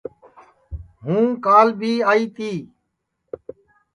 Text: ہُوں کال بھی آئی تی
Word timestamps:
ہُوں 1.03 1.25
کال 1.45 1.67
بھی 1.79 1.91
آئی 2.11 2.25
تی 2.35 2.51